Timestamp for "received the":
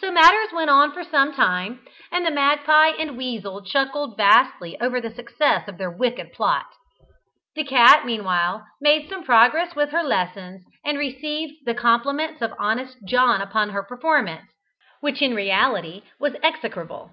10.98-11.74